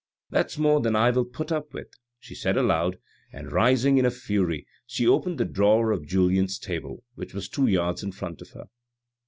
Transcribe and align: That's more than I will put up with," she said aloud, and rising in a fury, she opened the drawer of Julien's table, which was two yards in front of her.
That's 0.31 0.57
more 0.57 0.79
than 0.81 0.95
I 0.95 1.11
will 1.11 1.25
put 1.25 1.51
up 1.51 1.75
with," 1.75 1.91
she 2.19 2.33
said 2.33 2.57
aloud, 2.57 2.97
and 3.31 3.51
rising 3.51 3.99
in 3.99 4.05
a 4.07 4.09
fury, 4.09 4.65
she 4.87 5.05
opened 5.05 5.37
the 5.37 5.45
drawer 5.45 5.91
of 5.91 6.07
Julien's 6.07 6.57
table, 6.57 7.03
which 7.13 7.35
was 7.35 7.47
two 7.47 7.67
yards 7.67 8.01
in 8.01 8.11
front 8.11 8.41
of 8.41 8.49
her. 8.49 8.65